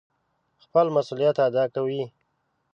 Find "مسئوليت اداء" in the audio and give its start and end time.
0.95-1.67